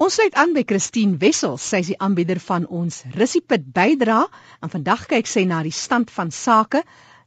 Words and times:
Ons 0.00 0.14
sluit 0.16 0.32
aan 0.40 0.54
by 0.56 0.62
Christine 0.64 1.18
Wessels. 1.20 1.60
Sy 1.60 1.82
is 1.82 1.88
die 1.90 1.98
aanbieder 2.00 2.38
van 2.40 2.64
ons 2.72 3.02
Russiepit 3.12 3.66
bydra 3.76 4.22
en 4.64 4.70
vandag 4.72 5.02
kyk 5.10 5.26
sy 5.28 5.42
na 5.44 5.58
die 5.66 5.74
stand 5.76 6.08
van 6.14 6.30
sake 6.32 6.80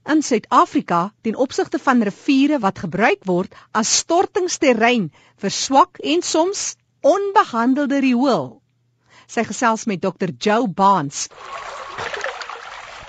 in 0.10 0.24
Suid-Afrika 0.26 1.04
ten 1.22 1.38
opsigte 1.38 1.78
van 1.78 2.02
riviere 2.02 2.58
wat 2.64 2.82
gebruik 2.82 3.28
word 3.30 3.54
as 3.78 3.92
stortingsterrein 4.00 5.12
vir 5.44 5.54
swak 5.54 6.02
en 6.02 6.26
soms 6.26 6.64
onbehandelde 7.06 8.00
riool. 8.08 8.50
Sy 9.30 9.46
gesels 9.52 9.86
met 9.86 10.02
Dr. 10.02 10.34
Joe 10.34 10.66
Baans. 10.66 11.28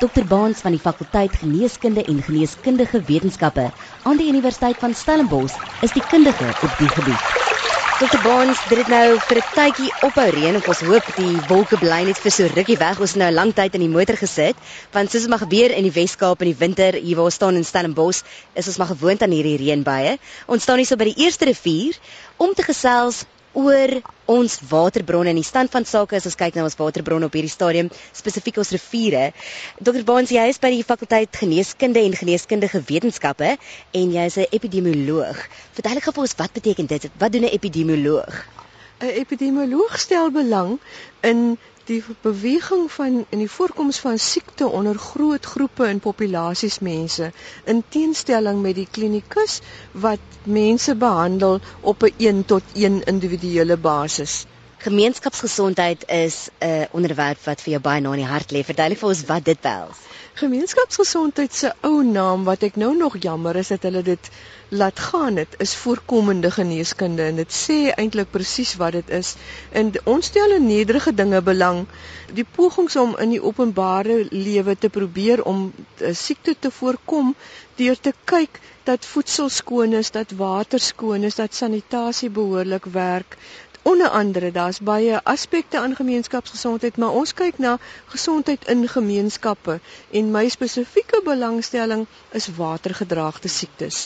Dr. 0.03 0.29
Baans 0.29 0.61
van 0.61 0.77
die 0.77 0.83
fakulteit 0.91 1.41
Geneeskunde 1.41 2.05
en 2.05 2.21
Geneeskundige 2.29 3.01
Wetenskappe 3.09 3.71
aan 4.05 4.21
die 4.21 4.29
Universiteit 4.29 4.77
van 4.85 4.93
Stellenbosch 4.93 5.57
is 5.81 5.97
die 5.97 6.05
kundige 6.13 6.53
op 6.53 6.77
die 6.83 6.93
gebied. 6.99 7.44
Dokter 7.95 8.19
Baans, 8.25 8.59
dit 8.67 8.81
het 8.81 8.89
nou 8.91 9.19
vir 9.23 9.39
'n 9.39 9.51
tydjie 9.55 9.91
ophou 10.03 10.31
reën 10.35 10.57
en 10.59 10.67
ons 10.67 10.81
hoop 10.83 11.11
die 11.17 11.37
wolke 11.47 11.77
bly 11.79 12.01
net 12.09 12.19
vir 12.19 12.33
so 12.33 12.49
rukkie 12.51 12.77
weg. 12.77 12.99
Ons 12.99 13.13
het 13.15 13.21
nou 13.23 13.29
'n 13.31 13.35
lang 13.35 13.53
tyd 13.55 13.75
in 13.75 13.85
die 13.87 13.89
motor 13.89 14.17
gesit, 14.17 14.57
want 14.91 15.11
soos 15.11 15.21
dit 15.23 15.31
maar 15.31 15.39
gebeur 15.39 15.71
in 15.71 15.85
die 15.85 15.93
Wes-Kaap 15.93 16.43
in 16.43 16.49
die 16.51 16.59
winter, 16.59 16.93
hier 16.95 17.17
waar 17.17 17.31
ons 17.31 17.35
staan 17.35 17.55
in 17.55 17.65
Stellenbosch, 17.65 18.23
is 18.55 18.67
ons 18.67 18.79
maar 18.79 18.91
gewoond 18.91 19.23
aan 19.23 19.31
hierdie 19.31 19.57
reënbuie. 19.57 20.19
Ons 20.47 20.63
staan 20.63 20.79
hier 20.79 20.87
so 20.87 20.97
by 20.97 21.05
die 21.05 21.25
eerste 21.25 21.45
rivier 21.45 21.95
om 22.37 22.53
te 22.53 22.63
gesels 22.63 23.27
oor 23.55 23.93
ons 24.31 24.57
waterbronne 24.71 25.31
en 25.31 25.39
die 25.39 25.47
stand 25.47 25.71
van 25.71 25.87
sake 25.87 26.17
as 26.19 26.27
ons 26.29 26.39
kyk 26.39 26.57
na 26.59 26.65
ons 26.67 26.77
waterbronne 26.79 27.29
op 27.29 27.37
hierdie 27.37 27.53
stadium, 27.53 27.91
spesifiek 28.13 28.59
ons 28.63 28.73
riviere. 28.75 29.29
Dr. 29.79 30.03
Baans, 30.07 30.33
jy 30.35 30.47
is 30.51 30.61
by 30.63 30.73
die 30.75 30.87
fakulteit 30.87 31.39
Geneeskunde 31.39 32.03
en 32.03 32.17
Geneeskundige 32.19 32.83
Wetenskappe 32.89 33.55
en 34.01 34.17
jy 34.17 34.27
is 34.31 34.39
'n 34.39 34.51
epidemioloog. 34.51 35.39
Verduidelik 35.79 36.05
gou 36.05 36.15
vir 36.15 36.27
ons 36.27 36.37
wat 36.39 36.53
beteken 36.53 36.87
dit? 36.87 37.11
Wat 37.19 37.33
doen 37.33 37.45
'n 37.45 37.55
epidemioloog? 37.55 38.45
'n 39.01 39.15
Epidemioloog 39.23 39.99
stel 39.99 40.31
belang 40.31 40.79
in 41.21 41.59
die 41.85 42.03
beweging 42.21 42.93
van 42.93 43.27
in 43.29 43.39
die 43.39 43.51
voorkoms 43.51 43.99
van 43.99 44.19
siekte 44.19 44.69
onder 44.69 44.99
groot 44.99 45.45
groepe 45.47 45.89
in 45.89 46.01
populasies 46.01 46.79
mense 46.79 47.33
in 47.65 47.83
teenstelling 47.89 48.63
met 48.63 48.75
die 48.81 48.89
klinikus 48.91 49.61
wat 50.07 50.41
mense 50.43 50.95
behandel 50.95 51.61
op 51.81 52.03
'n 52.03 52.15
een 52.29 52.45
tot 52.45 52.63
een 52.73 53.03
individuele 53.15 53.77
basis. 53.77 54.45
Gemeenskapsgesondheid 54.85 56.05
is 56.09 56.49
'n 56.61 56.89
onderwerp 56.91 57.39
wat 57.45 57.61
vir 57.65 57.71
jou 57.73 57.81
baie 57.81 58.01
na 58.01 58.11
in 58.13 58.21
die 58.21 58.33
hart 58.33 58.51
lê. 58.53 58.61
Verduidelik 58.65 58.99
vir 59.01 59.09
ons 59.09 59.23
wat 59.31 59.45
dit 59.45 59.61
behels. 59.61 60.03
Gemeenskapsgesondheid 60.35 61.55
se 61.55 61.71
ou 61.81 62.03
naam 62.05 62.45
wat 62.45 62.63
ek 62.69 62.77
nou 62.77 62.91
nog 62.97 63.17
jammer 63.23 63.57
is 63.57 63.69
dat 63.73 63.83
hulle 63.89 64.03
dit 64.03 64.31
laat 64.69 64.99
gaan 64.99 65.35
dit 65.35 65.55
is 65.59 65.75
voorkomende 65.75 66.51
geneeskunde 66.51 67.23
en 67.23 67.37
dit 67.37 67.53
sê 67.57 67.77
eintlik 67.95 68.31
presies 68.31 68.75
wat 68.81 68.93
dit 68.93 69.11
is 69.19 69.35
en 69.71 69.93
ons 70.05 70.27
stel 70.27 70.57
in 70.57 70.67
nederige 70.67 71.15
dinge 71.15 71.43
belang 71.49 71.85
die 72.39 72.47
pogings 72.57 72.97
om 72.97 73.17
in 73.25 73.35
die 73.37 73.43
openbare 73.43 74.17
lewe 74.31 74.77
te 74.79 74.89
probeer 74.89 75.45
om 75.45 75.69
uh, 75.71 76.13
siekte 76.13 76.57
te 76.59 76.71
voorkom 76.71 77.35
deur 77.77 78.01
te 78.01 78.13
kyk 78.25 78.61
dat 78.89 79.07
voedsel 79.07 79.49
skoon 79.49 79.95
is 80.01 80.11
dat 80.11 80.35
water 80.41 80.81
skoon 80.81 81.23
is 81.31 81.39
dat 81.41 81.55
sanitasie 81.55 82.31
behoorlik 82.31 82.91
werk 82.97 83.39
onder 83.93 84.09
andere 84.09 84.51
daar's 84.51 84.81
baie 84.91 85.21
aspekte 85.35 85.79
aan 85.79 85.97
gemeenskapsgesondheid 86.01 86.97
maar 86.97 87.17
ons 87.21 87.35
kyk 87.41 87.59
na 87.59 87.77
gesondheid 88.17 88.69
in 88.75 88.89
gemeenskappe 88.89 89.79
en 90.11 90.35
my 90.37 90.49
spesifieke 90.49 91.21
belangstelling 91.31 92.07
is 92.41 92.51
watergedraagde 92.57 93.49
siektes 93.49 94.05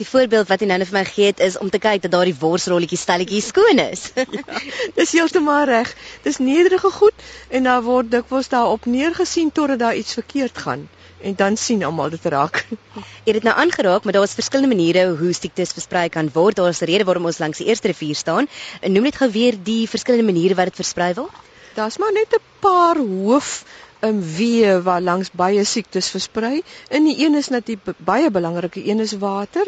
Die 0.00 0.08
voorbeeld 0.08 0.48
wat 0.48 0.62
jy 0.62 0.66
nou 0.68 0.78
vir 0.80 0.96
my 0.96 1.02
gee 1.08 1.26
het 1.28 1.40
is 1.44 1.58
om 1.60 1.70
te 1.72 1.78
kyk 1.78 2.00
dat 2.04 2.12
daardie 2.14 2.36
worsrolletjie 2.42 2.98
stelletjie 2.98 3.42
skoon 3.44 3.82
is. 3.82 4.06
ja, 4.36 4.60
dis 4.96 5.12
heeltemal 5.12 5.66
reg. 5.68 5.92
Dis 6.24 6.40
nederige 6.40 6.90
goed 6.94 7.26
en 7.58 7.68
daar 7.68 7.82
word 7.84 8.08
dikwels 8.14 8.48
daarop 8.48 8.88
neergesien 8.88 9.52
totdat 9.52 9.84
daar 9.84 10.00
iets 10.00 10.16
verkeerd 10.16 10.58
gaan 10.64 10.88
en 11.22 11.34
dan 11.36 11.56
sien 11.56 11.84
almal 11.84 12.10
dit 12.10 12.24
raak. 12.24 12.66
Jy 13.24 13.32
het 13.32 13.38
dit 13.38 13.46
nou 13.46 13.56
aangeraak, 13.56 14.04
maar 14.04 14.12
daar 14.12 14.26
is 14.28 14.34
verskillende 14.34 14.74
maniere 14.74 15.16
hoe 15.16 15.32
siektes 15.32 15.72
versprei 15.76 16.08
kan 16.08 16.30
word. 16.32 16.56
Daar 16.56 16.68
is 16.68 16.80
'n 16.80 16.90
rede 16.90 17.04
waarom 17.04 17.24
ons 17.24 17.38
langs 17.38 17.58
die 17.58 17.66
eerste 17.66 17.88
rivier 17.88 18.16
staan. 18.16 18.48
Noem 18.82 19.02
net 19.02 19.16
gou 19.16 19.30
weer 19.30 19.56
die 19.62 19.88
verskillende 19.88 20.32
maniere 20.32 20.54
wat 20.54 20.64
dit 20.64 20.80
versprei 20.82 21.14
word. 21.14 21.32
Daar's 21.74 21.98
maar 21.98 22.12
net 22.12 22.34
'n 22.34 22.42
paar 22.60 22.96
hoof 22.96 23.64
'n 24.02 24.22
weë 24.36 24.82
waar 24.82 25.00
langs 25.00 25.30
baie 25.32 25.64
siektes 25.64 26.08
versprei. 26.08 26.62
En 26.88 27.04
die 27.04 27.24
een 27.24 27.34
is 27.34 27.48
natuurlik 27.48 27.96
baie 27.98 28.30
belangrike 28.30 28.88
een 28.88 29.00
is 29.00 29.12
water. 29.12 29.66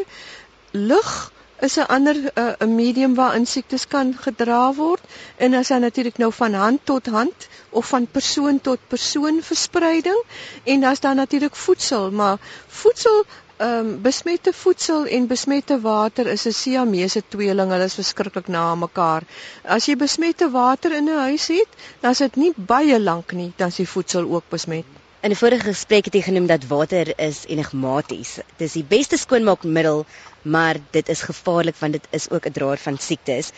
Lug 0.71 1.31
is 1.67 1.75
'n 1.79 1.87
ander 1.95 2.15
eh, 2.33 2.53
'n 2.59 2.69
uh, 2.69 2.75
medium 2.75 3.13
waarin 3.15 3.45
siektes 3.45 3.87
kan 3.87 4.13
gedra 4.25 4.73
word 4.73 5.03
en 5.37 5.53
as 5.59 5.67
dan 5.67 5.81
natuurlik 5.81 6.17
nou 6.17 6.31
van 6.39 6.53
hand 6.53 6.79
tot 6.83 7.05
hand 7.05 7.47
of 7.69 7.87
van 7.87 8.07
persoon 8.17 8.61
tot 8.61 8.79
persoon 8.87 9.41
verspreiding 9.51 10.21
en 10.63 10.81
dan 10.81 10.91
is 10.91 10.99
daar 10.99 11.15
natuurlik 11.15 11.55
voedsel, 11.55 12.11
maar 12.11 12.37
voedsel 12.67 13.25
um, 13.57 14.01
besmette 14.01 14.53
voedsel 14.53 15.05
en 15.05 15.27
besmette 15.27 15.79
water 15.81 16.27
is 16.27 16.45
'n 16.47 16.51
siamese 16.51 17.23
tweeling. 17.27 17.71
Hulle 17.71 17.83
is 17.91 17.99
verskriklik 17.99 18.47
na 18.47 18.75
mekaar. 18.75 19.23
As 19.63 19.85
jy 19.85 19.95
besmette 19.95 20.49
water 20.49 20.91
in 20.91 21.09
'n 21.09 21.23
huis 21.27 21.47
het, 21.47 21.69
dan 21.99 22.11
is 22.11 22.17
dit 22.17 22.35
nie 22.35 22.53
baie 22.55 22.99
lank 22.99 23.31
nie 23.31 23.53
dan 23.55 23.67
is 23.67 23.75
die 23.75 23.89
voedsel 23.95 24.31
ook 24.31 24.49
besmet. 24.49 25.02
In 25.23 25.31
'n 25.31 25.39
vorige 25.39 25.63
gesprek 25.71 26.05
het 26.05 26.15
jy 26.17 26.21
genoem 26.21 26.47
dat 26.51 26.65
water 26.67 27.07
is 27.15 27.37
enigmaties. 27.47 28.31
Dit 28.57 28.65
is 28.67 28.73
die 28.75 28.83
beste 28.83 29.17
skoonmaakmiddel, 29.17 30.01
maar 30.41 30.75
dit 30.91 31.09
is 31.13 31.21
gevaarlik 31.21 31.77
want 31.79 31.95
dit 31.95 32.07
is 32.09 32.25
ook 32.29 32.45
'n 32.47 32.51
draer 32.51 32.77
van 32.77 32.97
siektes. 32.97 33.51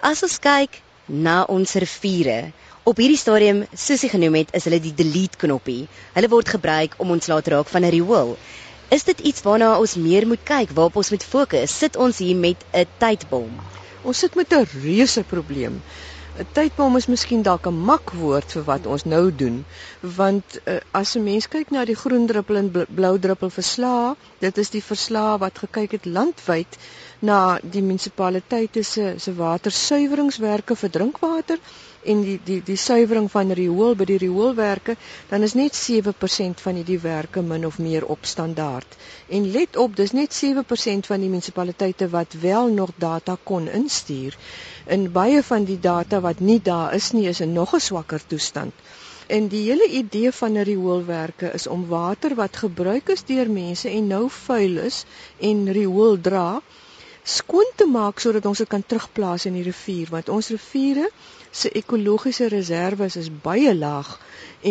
As 0.00 0.22
ons 0.22 0.38
kyk 0.38 0.80
na 1.04 1.42
ons 1.44 1.74
riviere, 1.74 2.52
op 2.82 2.96
hierdie 2.96 3.20
stadium, 3.20 3.66
soos 3.74 4.00
jy 4.00 4.08
genoem 4.08 4.34
het, 4.34 4.54
is 4.56 4.64
hulle 4.64 4.80
die 4.80 4.94
delete 4.94 5.36
knoppie. 5.36 5.88
Hulle 6.14 6.28
word 6.28 6.48
gebruik 6.48 6.94
om 6.96 7.10
ons 7.10 7.26
laat 7.26 7.48
raak 7.52 7.68
van 7.68 7.84
'n 7.84 7.90
riool. 7.90 8.36
Is 8.88 9.04
dit 9.04 9.20
iets 9.20 9.42
waarna 9.42 9.78
ons 9.78 9.94
meer 9.96 10.26
moet 10.26 10.44
kyk, 10.44 10.70
waarop 10.70 10.96
ons 10.96 11.10
moet 11.10 11.24
fokus? 11.24 11.78
Sit 11.78 11.96
ons 11.96 12.18
hier 12.18 12.36
met 12.36 12.64
'n 12.72 12.86
tydbom? 12.98 13.60
Ons 14.02 14.18
sit 14.18 14.34
met 14.34 14.52
'n 14.52 14.68
reuse 14.82 15.22
probleem. 15.22 15.82
Tydbom 16.56 16.96
is 16.96 17.06
miskien 17.12 17.42
dalk 17.46 17.66
'n 17.68 17.80
makwoord 17.88 18.52
vir 18.56 18.62
wat 18.68 18.86
ons 18.86 19.04
nou 19.04 19.24
doen, 19.42 19.64
want 20.16 20.56
uh, 20.64 20.78
as 21.00 21.14
'n 21.16 21.24
mens 21.24 21.48
kyk 21.54 21.70
na 21.70 21.84
die 21.84 21.96
groen 22.02 22.26
druppel 22.26 22.56
en 22.56 22.70
blou 23.00 23.18
druppel 23.18 23.50
verslae, 23.50 24.14
dit 24.38 24.58
is 24.58 24.70
die 24.70 24.82
verslae 24.82 25.38
wat 25.38 25.58
gekyk 25.64 25.98
het 25.98 26.06
landwyd 26.06 26.78
na 27.20 27.58
die 27.62 27.82
munisipaliteite 27.82 28.82
se 28.82 29.14
se 29.18 29.34
watersuiweringswerke 29.34 30.76
vir 30.76 30.90
drinkwater 30.90 31.58
en 32.04 32.22
die 32.24 32.38
die 32.44 32.60
die 32.64 32.76
suiwering 32.76 33.28
van 33.30 33.52
riool 33.52 33.94
by 33.94 34.06
die 34.08 34.18
rioolwerke, 34.22 34.96
dan 35.28 35.42
is 35.46 35.54
net 35.58 35.76
7% 35.76 36.62
van 36.64 36.78
hierdie 36.80 36.98
werke 37.02 37.42
min 37.42 37.66
of 37.66 37.78
meer 37.78 38.06
op 38.06 38.24
standaard. 38.24 38.96
En 39.28 39.50
let 39.52 39.76
op, 39.76 39.96
dis 39.96 40.12
net 40.16 40.34
7% 40.36 41.10
van 41.12 41.20
die 41.20 41.28
munisipaliteite 41.28 42.08
wat 42.08 42.36
wel 42.40 42.72
nog 42.72 42.94
data 42.96 43.36
kon 43.42 43.68
instuur. 43.68 44.36
In 44.86 45.10
baie 45.12 45.42
van 45.42 45.64
die 45.64 45.80
data 45.80 46.20
wat 46.20 46.40
nie 46.40 46.60
daar 46.62 46.94
is 46.94 47.12
nie, 47.12 47.28
is 47.28 47.40
in 47.40 47.52
nog 47.52 47.74
'n 47.74 47.80
swakker 47.80 48.26
toestand. 48.26 48.72
En 49.26 49.48
die 49.48 49.62
hele 49.70 49.86
idee 49.88 50.32
van 50.32 50.52
'n 50.52 50.64
rioolwerke 50.64 51.52
is 51.52 51.66
om 51.66 51.86
water 51.86 52.34
wat 52.34 52.56
gebruik 52.56 53.08
is 53.08 53.24
deur 53.24 53.50
mense 53.50 53.88
en 53.88 54.06
nou 54.06 54.30
vuil 54.30 54.76
is 54.76 55.04
en 55.38 55.72
riool 55.72 56.20
dra 56.20 56.62
skoon 57.22 57.70
te 57.76 57.86
maak 57.86 58.18
sodat 58.18 58.46
ons 58.46 58.58
dit 58.58 58.68
kan 58.68 58.82
terugplaas 58.86 59.44
in 59.44 59.58
die 59.58 59.66
rivier 59.66 60.08
want 60.10 60.28
ons 60.28 60.48
riviere 60.48 61.10
se 61.50 61.70
ekologiese 61.80 62.48
reserves 62.48 63.16
is 63.16 63.30
baie 63.42 63.74
laag 63.74 64.10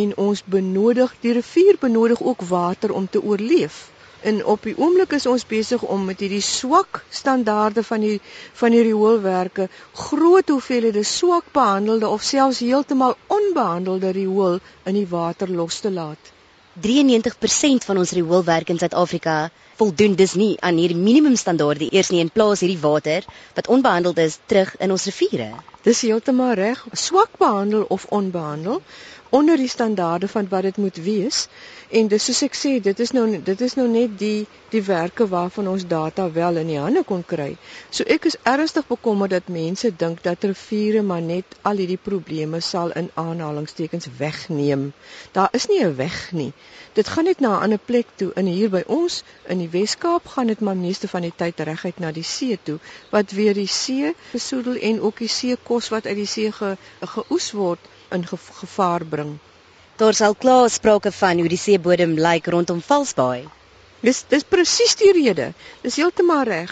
en 0.01 0.11
ons 0.17 0.43
benodig 0.45 1.13
die 1.21 1.33
rivier 1.37 1.79
benodig 1.79 2.21
ook 2.21 2.41
water 2.41 2.93
om 2.93 3.07
te 3.09 3.21
oorleef. 3.21 3.89
En 4.21 4.45
op 4.45 4.63
die 4.67 4.75
oomblik 4.77 5.11
is 5.15 5.25
ons 5.25 5.45
besig 5.47 5.81
om 5.81 6.05
met 6.05 6.19
hierdie 6.19 6.43
swak 6.43 7.03
standaarde 7.09 7.83
van 7.83 8.03
die 8.03 8.17
van 8.61 8.75
die 8.75 8.81
rioolwerke 8.87 9.69
groot 9.93 10.49
hoeveelhede 10.49 11.03
swak 11.03 11.51
behandelde 11.55 12.07
of 12.07 12.27
selfs 12.31 12.59
heeltemal 12.59 13.15
onbehandelde 13.27 14.11
riool 14.19 14.59
in 14.83 14.99
die 14.99 15.07
water 15.07 15.51
los 15.61 15.79
te 15.79 15.91
laat. 15.91 16.33
93% 16.77 17.85
van 17.85 17.97
ons 17.97 18.11
rioolwerke 18.11 18.71
in 18.71 18.77
Suid-Afrika 18.79 19.49
voldoen 19.79 20.15
dus 20.15 20.33
nie 20.33 20.53
aan 20.61 20.77
hierdie 20.77 20.97
minimumstandaarde 20.97 21.87
eers 21.91 22.09
nie 22.13 22.21
en 22.21 22.31
plaas 22.31 22.61
hierdie 22.63 22.81
water 22.81 23.25
wat 23.55 23.67
onbehandeld 23.67 24.17
is 24.17 24.37
terug 24.45 24.75
in 24.77 24.91
ons 24.91 25.05
riviere. 25.09 25.49
Dis 25.83 26.01
heeltemal 26.05 26.53
reg, 26.59 26.85
swak 26.93 27.37
behandel 27.39 27.85
of 27.89 28.05
onbehandel. 28.05 28.81
Onder 29.29 29.57
die 29.57 29.67
standaarde 29.67 30.27
van 30.27 30.47
wat 30.49 30.61
dit 30.61 30.77
moet 30.77 30.95
wees. 30.95 31.47
En 31.89 32.07
dis 32.07 32.25
soos 32.25 32.41
ek 32.45 32.55
sê, 32.57 32.71
dit 32.81 32.99
is 32.99 33.11
nou 33.11 33.25
dit 33.43 33.61
is 33.61 33.75
nou 33.77 33.87
net 33.89 34.17
die 34.17 34.47
die 34.69 34.81
werke 34.85 35.25
waarvan 35.27 35.67
ons 35.67 35.85
data 35.89 36.27
wel 36.31 36.59
in 36.61 36.67
die 36.69 36.77
hande 36.77 37.03
kon 37.03 37.23
kry. 37.25 37.55
So 37.89 38.05
ek 38.15 38.27
is 38.29 38.37
ernstig 38.51 38.85
bekommerd 38.89 39.33
dat 39.33 39.49
mense 39.53 39.89
dink 40.03 40.21
dat 40.25 40.45
riviere 40.45 41.01
maar 41.01 41.21
net 41.25 41.57
al 41.61 41.81
hierdie 41.81 42.01
probleme 42.09 42.61
sal 42.61 42.93
in 43.01 43.09
aanhalingstekens 43.13 44.09
wegneem. 44.17 44.91
Daar 45.33 45.49
is 45.51 45.65
nie 45.67 45.81
'n 45.83 45.95
weg 45.95 46.31
nie. 46.31 46.53
Dit 46.93 47.07
gaan 47.07 47.23
net 47.23 47.39
na 47.39 47.57
'n 47.57 47.63
ander 47.63 47.81
plek 47.85 48.07
toe. 48.15 48.31
In 48.35 48.45
hier 48.45 48.69
by 48.69 48.83
ons 48.87 49.23
in 49.47 49.57
die 49.57 49.69
Wes-Kaap 49.69 50.27
gaan 50.27 50.47
dit 50.47 50.59
maar 50.59 50.77
meeste 50.77 51.07
van 51.07 51.21
die 51.21 51.33
tyd 51.35 51.59
reguit 51.59 51.99
na 51.99 52.11
die 52.11 52.23
see 52.23 52.59
toe 52.63 52.79
wat 53.09 53.31
weer 53.31 53.53
die 53.53 53.67
see 53.67 54.15
besoedel 54.31 54.75
en 54.75 55.01
ook 55.01 55.17
die 55.17 55.27
seekos 55.27 55.89
wat 55.89 56.05
uit 56.05 56.15
die 56.15 56.25
see 56.25 56.51
ge, 56.51 56.77
geoes 57.01 57.51
word 57.51 57.79
in 58.15 58.25
gevaar 58.61 59.05
bring. 59.05 59.37
Daar 59.99 60.13
sal 60.13 60.35
klaar 60.35 60.69
sprake 60.69 61.11
van 61.11 61.39
hoe 61.39 61.49
die 61.51 61.57
seebodem 61.57 62.13
lyk 62.25 62.45
rondom 62.47 62.81
Valsbaai. 62.81 63.47
Dis 63.99 64.21
dis 64.31 64.45
presies 64.47 64.95
die 64.95 65.11
rede. 65.11 65.49
Dis 65.83 65.97
heeltemal 65.99 66.45
reg. 66.47 66.69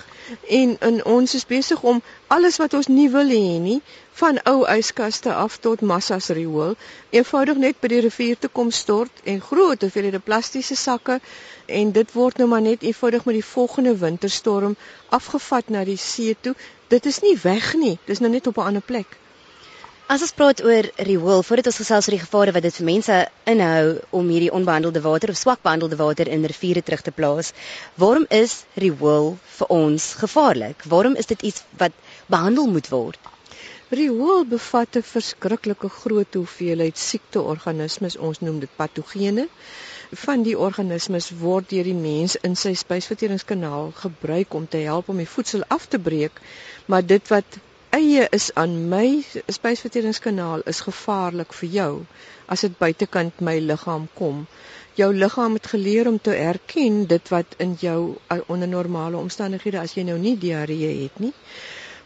En 0.60 0.78
in 0.90 1.02
ons 1.06 1.34
is 1.36 1.46
besig 1.50 1.82
om 1.82 2.00
alles 2.28 2.60
wat 2.62 2.74
ons 2.80 2.88
nie 2.88 3.10
wil 3.12 3.28
hê 3.36 3.58
nie, 3.64 3.82
van 4.22 4.40
ou 4.52 4.64
yskaste 4.72 5.34
af 5.34 5.58
tot 5.66 5.84
massas 5.92 6.30
riool, 6.38 6.78
eenvoudig 7.12 7.60
net 7.66 7.84
by 7.84 7.92
die 7.94 8.02
rivier 8.08 8.40
te 8.40 8.48
kom 8.60 8.72
stort 8.72 9.22
en 9.34 9.44
groot 9.50 9.84
hoeveelhede 9.84 10.24
plastiese 10.30 10.80
sakke 10.80 11.20
en 11.82 11.92
dit 12.00 12.16
word 12.16 12.40
nou 12.40 12.48
maar 12.54 12.64
net 12.64 12.88
eenvoudig 12.88 13.28
met 13.28 13.40
die 13.42 13.48
volgende 13.52 13.98
winterstorm 14.08 14.76
afgevat 15.20 15.70
na 15.76 15.84
die 15.88 16.00
see 16.00 16.36
toe. 16.42 16.56
Dit 16.88 17.12
is 17.12 17.22
nie 17.28 17.36
weg 17.44 17.74
nie. 17.76 17.98
Dis 18.08 18.24
nou 18.24 18.32
net 18.32 18.48
op 18.48 18.58
'n 18.64 18.72
ander 18.72 18.88
plek. 18.94 19.20
As 20.08 20.22
ons 20.24 20.32
praat 20.32 20.62
oor 20.64 20.86
riool, 21.04 21.42
voordat 21.44 21.68
ons 21.68 21.78
gesels 21.82 22.06
oor 22.08 22.14
die 22.16 22.22
gevare 22.22 22.52
wat 22.56 22.64
dit 22.64 22.76
vir 22.78 22.86
mense 22.88 23.16
inhou 23.52 23.88
om 24.16 24.30
hierdie 24.32 24.54
onbehandelde 24.56 25.02
water 25.04 25.34
of 25.34 25.40
swak 25.40 25.60
behandelde 25.66 25.98
water 26.00 26.32
in 26.36 26.48
riviere 26.48 26.84
terug 26.90 27.04
te 27.04 27.12
plaas, 27.18 27.50
waarom 28.04 28.24
is 28.38 28.54
riool 28.84 29.34
vir 29.58 29.74
ons 29.78 30.06
gevaarlik? 30.22 30.86
Waarom 30.94 31.20
is 31.24 31.28
dit 31.34 31.44
iets 31.52 31.66
wat 31.84 32.00
behandel 32.32 32.72
moet 32.78 32.88
word? 32.94 33.20
Riool 34.00 34.48
bevat 34.54 34.96
'n 34.96 35.10
verskriklike 35.12 35.92
groot 36.00 36.40
hoeveelheid 36.40 37.04
siekteorganismes, 37.10 38.18
ons 38.30 38.40
noem 38.40 38.64
dit 38.64 38.80
patogene. 38.80 39.50
Van 40.24 40.44
die 40.44 40.58
organismes 40.70 41.32
word 41.44 41.70
deur 41.76 41.84
die 41.84 42.00
mens 42.08 42.40
in 42.48 42.56
sy 42.56 42.78
spysverteringskanaal 42.80 43.92
gebruik 44.02 44.54
om 44.54 44.68
te 44.68 44.88
help 44.88 45.10
om 45.10 45.18
die 45.18 45.32
voedsel 45.36 45.68
af 45.68 45.92
te 45.92 46.00
breek, 46.00 46.40
maar 46.86 47.04
dit 47.06 47.28
wat 47.28 47.60
eie 47.98 48.28
is 48.38 48.48
aan 48.62 48.74
my 48.90 49.08
spysverteringskanaal 49.58 50.66
is 50.72 50.82
gevaarlik 50.86 51.54
vir 51.60 51.70
jou 51.76 51.92
as 52.56 52.64
dit 52.66 52.76
buitekant 52.82 53.40
my 53.48 53.56
liggaam 53.70 54.06
kom. 54.20 54.44
Jou 55.00 55.08
liggaam 55.14 55.58
het 55.58 55.70
geleer 55.74 56.10
om 56.12 56.20
te 56.28 56.36
erken 56.36 57.00
dit 57.14 57.32
wat 57.34 57.56
in 57.66 57.74
jou 57.82 58.00
uh, 58.14 58.38
onder 58.54 58.68
normale 58.68 59.18
omstandighede 59.18 59.82
as 59.82 59.96
jy 59.98 60.06
nou 60.10 60.18
nie 60.22 60.36
diarree 60.44 60.94
het 61.04 61.20
nie. 61.26 61.34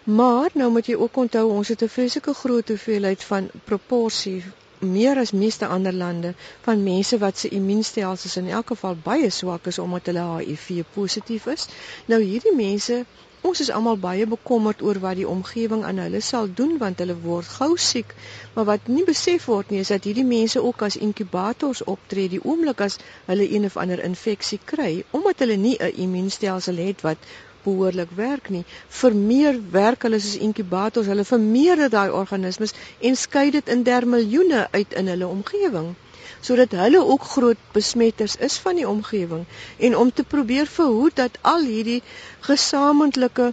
Maar 0.03 0.49
nou 0.53 0.69
moet 0.75 0.87
jy 0.91 0.95
ook 0.97 1.17
onthou 1.25 1.45
ons 1.57 1.73
het 1.73 1.83
'n 1.83 1.93
vreeslike 1.95 2.33
groot 2.33 2.67
hoeveelheid 2.67 3.23
van 3.23 3.49
proporsie 3.65 4.43
meer 4.79 5.17
as 5.17 5.31
meeste 5.31 5.67
ander 5.67 5.93
lande 5.93 6.33
van 6.61 6.83
mense 6.83 7.17
wat 7.17 7.37
se 7.37 7.49
immuunstelsels 7.49 8.37
in 8.37 8.49
elk 8.49 8.67
geval 8.73 8.95
baie 9.03 9.29
swak 9.29 9.67
is 9.67 9.79
omdat 9.79 10.05
hulle 10.05 10.23
HIV 10.37 10.83
positief 10.93 11.45
is. 11.45 11.67
Nou 12.05 12.21
hierdie 12.21 12.55
mense 12.55 13.05
Ons 13.49 13.59
is 13.63 13.69
almal 13.75 13.97
baie 14.01 14.25
bekommerd 14.31 14.81
oor 14.87 14.97
wat 15.03 15.17
die 15.19 15.27
omgewing 15.29 15.83
aan 15.89 15.99
hulle 16.01 16.19
sal 16.25 16.49
doen 16.59 16.73
want 16.81 16.99
hulle 17.03 17.15
word 17.23 17.47
gou 17.53 17.69
siek. 17.85 18.11
Maar 18.55 18.67
wat 18.69 18.89
nie 18.95 19.05
besef 19.07 19.47
word 19.51 19.71
nie 19.73 19.79
is 19.83 19.91
dat 19.93 20.05
hierdie 20.09 20.25
mense 20.31 20.61
ook 20.67 20.83
as 20.87 20.97
inkubators 21.07 21.81
optree 21.93 22.29
die 22.33 22.41
oomblik 22.51 22.83
as 22.87 22.99
hulle 23.31 23.47
een 23.55 23.65
of 23.71 23.79
ander 23.83 24.03
infeksie 24.09 24.59
kry 24.73 24.91
omdat 25.19 25.41
hulle 25.45 25.57
nie 25.63 25.73
'n 25.79 25.97
immuunstelsel 26.05 26.83
het 26.85 27.01
wat 27.07 27.31
behoorlik 27.65 28.13
werk 28.21 28.49
nie. 28.57 28.63
Vermeer 29.01 29.57
werk 29.79 30.05
hulle 30.09 30.19
soos 30.19 30.37
inkubators. 30.49 31.09
Hulle 31.13 31.25
vermeerder 31.33 31.89
daai 31.89 32.09
organismes 32.21 32.77
en 32.99 33.17
skei 33.25 33.49
dit 33.57 33.75
in 33.77 33.83
der 33.83 34.07
miljoene 34.15 34.67
uit 34.71 34.93
in 35.03 35.13
hulle 35.15 35.33
omgewing 35.37 35.95
sodat 36.41 36.75
hulle 36.81 37.01
ook 37.13 37.27
groot 37.33 37.65
besmetters 37.73 38.37
is 38.49 38.57
van 38.65 38.79
die 38.81 38.87
omgewing 38.87 39.45
en 39.77 39.97
om 39.97 40.13
te 40.13 40.23
probeer 40.23 40.69
verhoed 40.77 41.15
dat 41.15 41.37
al 41.53 41.67
hierdie 41.67 42.01
gesamentlike 42.47 43.51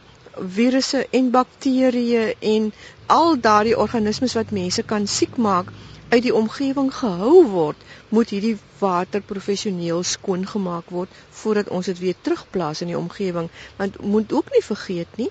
virusse 0.59 1.07
en 1.11 1.31
bakterieë 1.35 2.25
en 2.55 2.73
al 3.07 3.37
daardie 3.41 3.79
organismes 3.79 4.37
wat 4.39 4.51
mense 4.61 4.83
kan 4.83 5.07
siek 5.07 5.37
maak 5.37 5.73
uit 6.09 6.23
die 6.25 6.35
omgewing 6.35 6.89
gehou 6.95 7.43
word, 7.53 7.81
moet 8.09 8.31
hierdie 8.33 8.57
water 8.81 9.21
professioneel 9.21 10.03
skoongemaak 10.11 10.89
word 10.95 11.13
voordat 11.41 11.69
ons 11.69 11.91
dit 11.91 11.99
weer 12.01 12.17
terugplaas 12.23 12.81
in 12.85 12.93
die 12.93 12.99
omgewing. 12.99 13.51
Want 13.77 14.01
moet 14.01 14.33
ook 14.33 14.53
nie 14.55 14.65
vergeet 14.65 15.21
nie 15.21 15.31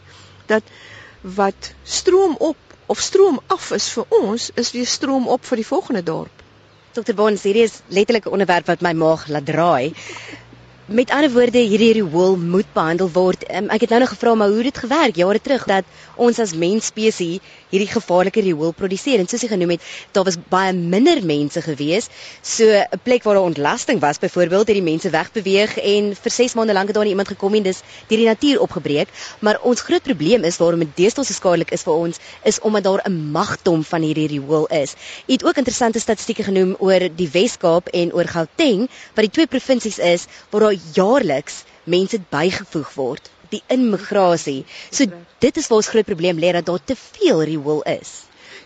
dat 0.51 0.63
wat 1.21 1.73
stroom 1.83 2.35
op 2.39 2.57
of 2.87 3.01
stroom 3.03 3.39
af 3.51 3.71
is 3.75 3.89
vir 3.91 4.05
ons, 4.21 4.51
is 4.55 4.71
weer 4.71 4.87
stroom 4.87 5.27
op 5.27 5.45
vir 5.45 5.59
die 5.59 5.67
volgende 5.67 6.03
dorp. 6.03 6.36
Dr. 6.97 7.13
Bons, 7.13 7.43
hierdie 7.45 7.61
is 7.67 7.75
letterlik 7.93 8.25
'n 8.25 8.33
onderwerp 8.33 8.65
wat 8.71 8.81
my 8.81 8.93
maag 8.97 9.27
laat 9.29 9.45
draai. 9.45 9.93
Met 10.87 11.09
ander 11.11 11.27
woorde, 11.33 11.59
hierdie 11.59 11.97
riool 11.97 12.37
moet 12.39 12.67
behandel 12.71 13.09
word. 13.11 13.41
Um, 13.51 13.65
ek 13.75 13.81
het 13.83 13.91
nou 13.91 13.97
nog 13.99 14.13
gevra 14.13 14.31
maar 14.39 14.53
hoe 14.55 14.61
dit 14.63 14.77
gewerk 14.79 15.17
jare 15.19 15.41
terug 15.43 15.65
dat 15.67 15.87
ons 16.15 16.37
as 16.39 16.53
mensspesies 16.55 17.41
hierdie 17.67 17.89
gevaarlike 17.91 18.39
riool 18.45 18.71
produseer. 18.71 19.19
En 19.19 19.27
soos 19.27 19.43
jy 19.43 19.49
genoem 19.51 19.73
het, 19.75 19.83
daar 20.15 20.23
was 20.23 20.37
baie 20.47 20.71
minder 20.71 21.19
mense 21.27 21.59
gewees. 21.65 22.07
So 22.39 22.63
'n 22.63 23.01
plek 23.03 23.27
waar 23.27 23.35
daar 23.35 23.49
ontlasting 23.49 23.99
was, 23.99 24.19
byvoorbeeld, 24.19 24.67
het 24.67 24.77
die 24.79 24.85
mense 24.85 25.09
wegbeweeg 25.09 25.75
en 25.77 26.15
vir 26.15 26.31
6 26.31 26.55
maande 26.55 26.73
lank 26.73 26.87
het 26.87 26.95
daar 26.95 27.03
nie 27.03 27.11
iemand 27.11 27.27
gekom 27.27 27.53
en 27.53 27.63
dis 27.63 27.83
deur 28.07 28.17
die 28.23 28.31
natuur 28.31 28.61
opgebreek. 28.61 29.07
Maar 29.39 29.59
ons 29.61 29.81
groot 29.81 30.03
probleem 30.03 30.43
is 30.43 30.57
waarom 30.57 30.79
dit 30.79 30.95
deesdae 30.95 31.25
so 31.25 31.33
skadelik 31.33 31.71
is 31.71 31.83
vir 31.83 31.93
ons, 31.93 32.17
is 32.43 32.59
omdat 32.59 32.83
daar 32.83 33.01
'n 33.09 33.31
magdom 33.31 33.83
van 33.83 34.01
hierdie 34.01 34.27
riool 34.27 34.67
is. 34.67 34.95
Jy 35.25 35.33
het 35.33 35.43
ook 35.43 35.57
interessante 35.57 35.99
statistieke 35.99 36.43
genoem 36.43 36.75
oor 36.79 37.09
die 37.15 37.29
Wes-Kaap 37.31 37.87
en 37.87 38.13
oor 38.13 38.27
Gauteng, 38.27 38.87
wat 39.15 39.25
die 39.25 39.35
twee 39.35 39.47
provinsies 39.47 39.99
is 39.99 40.27
waar 40.49 40.61
daar 40.61 40.76
jaarliks 40.93 41.63
mense 41.83 42.19
bygevoeg 42.29 42.93
word 42.93 43.31
die 43.49 43.63
immigrasie. 43.71 44.65
So 44.91 45.05
dit 45.43 45.57
is 45.57 45.67
waar 45.67 45.81
ons 45.81 45.91
groot 45.91 46.07
probleem 46.07 46.39
lê 46.41 46.51
dat 46.55 46.65
daar 46.65 46.83
te 46.83 46.95
veel 46.99 47.43
riool 47.51 47.83
is. 47.91 48.23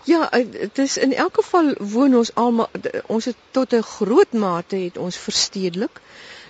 Ja, 0.09 0.29
dit 0.33 0.77
is 0.81 0.97
in 0.97 1.13
elk 1.13 1.35
geval 1.43 1.75
woon 1.93 2.15
ons 2.17 2.31
almal 2.33 2.69
ons 3.05 3.25
het 3.29 3.37
tot 3.51 3.73
'n 3.73 3.81
groot 3.81 4.33
mate 4.33 4.75
het 4.75 4.97
ons 4.97 5.17
verstedelik. 5.17 6.01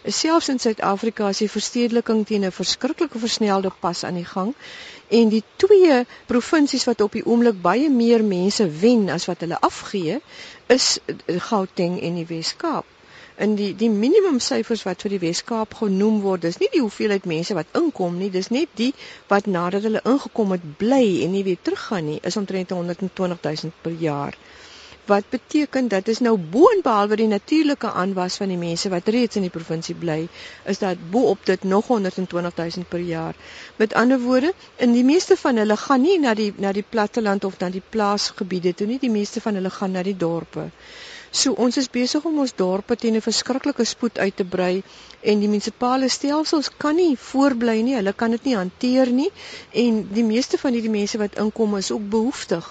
Selfs 0.06 0.50
in 0.50 0.60
Suid-Afrika 0.60 1.30
is 1.30 1.38
die 1.38 1.50
verstedeliking 1.50 2.26
teen 2.28 2.46
'n 2.46 2.52
verskriklike 2.52 3.20
versnelde 3.20 3.72
pas 3.80 4.04
aan 4.04 4.16
die 4.16 4.26
gang 4.26 4.56
en 5.10 5.30
die 5.30 5.44
twee 5.56 6.06
provinsies 6.26 6.86
wat 6.86 7.02
op 7.02 7.12
die 7.12 7.26
oomblik 7.26 7.62
baie 7.62 7.90
meer 7.90 8.24
mense 8.24 8.70
wen 8.70 9.10
as 9.10 9.26
wat 9.26 9.40
hulle 9.40 9.60
afgee, 9.60 10.22
is 10.68 11.00
Gauteng 11.28 12.02
en 12.02 12.16
die 12.16 12.26
Wes-Kaap 12.26 12.86
in 13.42 13.56
die 13.58 13.72
die 13.78 13.90
minimum 13.90 14.40
syfers 14.46 14.84
wat 14.86 15.04
vir 15.04 15.16
die 15.16 15.22
Wes-Kaap 15.24 15.76
genoem 15.80 16.20
word, 16.26 16.44
dis 16.46 16.60
nie 16.62 16.70
die 16.74 16.82
hoeveelheid 16.84 17.28
mense 17.30 17.56
wat 17.58 17.78
inkom 17.80 18.20
nie, 18.22 18.30
dis 18.34 18.52
net 18.54 18.74
die 18.82 18.92
wat 19.32 19.48
nadat 19.56 19.88
hulle 19.88 20.04
ingekom 20.14 20.54
het 20.56 20.68
bly 20.82 21.06
en 21.26 21.34
nie 21.36 21.46
weer 21.48 21.62
teruggaan 21.70 22.06
nie, 22.12 22.20
is 22.32 22.38
omtrent 22.42 22.74
120 22.76 23.42
000 23.48 23.74
per 23.86 23.96
jaar. 24.04 24.38
Wat 25.10 25.26
beteken 25.34 25.88
dat 25.90 26.08
is 26.14 26.20
nou 26.22 26.36
boonbehalwe 26.38 27.18
die 27.18 27.28
natuurlike 27.32 27.90
aanwas 28.04 28.38
van 28.38 28.54
die 28.54 28.60
mense 28.62 28.92
wat 28.94 29.10
reeds 29.16 29.40
in 29.40 29.48
die 29.48 29.54
provinsie 29.56 29.96
bly, 30.04 30.20
is 30.74 30.80
dat 30.84 31.02
bo-op 31.16 31.42
dit 31.50 31.64
nog 31.64 31.88
120 31.90 32.56
000 32.58 32.86
per 32.90 33.02
jaar. 33.08 33.36
Met 33.82 33.96
ander 34.04 34.22
woorde, 34.22 34.54
in 34.78 34.94
die 34.94 35.04
meeste 35.04 35.38
van 35.46 35.58
hulle 35.58 35.78
gaan 35.86 36.06
nie 36.06 36.20
na 36.20 36.36
die 36.38 36.52
na 36.58 36.72
die 36.78 36.86
platteland 36.96 37.50
of 37.50 37.58
na 37.60 37.72
die 37.74 37.84
plaasgebiede 37.96 38.76
toe 38.78 38.88
nie, 38.88 39.00
die 39.02 39.16
meeste 39.18 39.42
van 39.42 39.58
hulle 39.58 39.74
gaan 39.80 39.98
na 39.98 40.06
die 40.06 40.18
dorpe. 40.26 40.70
So 41.40 41.54
ons 41.64 41.78
is 41.80 41.88
besig 41.88 42.26
om 42.28 42.40
ons 42.44 42.54
dorpe 42.60 42.96
teen 43.02 43.16
'n 43.16 43.24
verskriklike 43.28 43.86
spoed 43.92 44.18
uit 44.20 44.36
te 44.36 44.46
brei 44.56 44.84
en 45.32 45.40
die 45.40 45.48
munisipale 45.52 46.10
stelsels 46.10 46.70
kan 46.84 46.96
nie 46.96 47.16
voorbly 47.16 47.78
nie. 47.82 47.96
Hulle 47.96 48.14
kan 48.14 48.32
dit 48.36 48.44
nie 48.50 48.56
hanteer 48.56 49.12
nie 49.20 49.30
en 49.84 50.02
die 50.18 50.28
meeste 50.28 50.58
van 50.64 50.74
hierdie 50.74 50.96
mense 50.98 51.22
wat 51.22 51.38
inkom 51.46 51.78
is 51.78 51.92
ook 51.92 52.10
behoeftig. 52.16 52.68